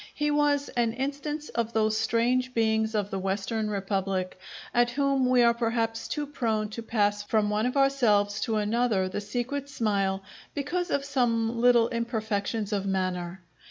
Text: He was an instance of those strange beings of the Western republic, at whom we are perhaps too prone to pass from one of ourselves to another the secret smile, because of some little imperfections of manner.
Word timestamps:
He 0.15 0.31
was 0.31 0.67
an 0.69 0.93
instance 0.93 1.49
of 1.49 1.73
those 1.73 1.95
strange 1.95 2.55
beings 2.55 2.95
of 2.95 3.11
the 3.11 3.19
Western 3.19 3.69
republic, 3.69 4.39
at 4.73 4.89
whom 4.89 5.29
we 5.29 5.43
are 5.43 5.53
perhaps 5.53 6.07
too 6.07 6.25
prone 6.25 6.69
to 6.69 6.81
pass 6.81 7.21
from 7.21 7.51
one 7.51 7.67
of 7.67 7.77
ourselves 7.77 8.41
to 8.41 8.55
another 8.55 9.07
the 9.07 9.21
secret 9.21 9.69
smile, 9.69 10.23
because 10.55 10.89
of 10.89 11.05
some 11.05 11.59
little 11.61 11.87
imperfections 11.89 12.73
of 12.73 12.87
manner. 12.87 13.41